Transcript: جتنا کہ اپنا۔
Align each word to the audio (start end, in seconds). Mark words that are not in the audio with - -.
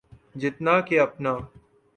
جتنا 0.35 0.81
کہ 0.81 0.99
اپنا۔ 0.99 1.37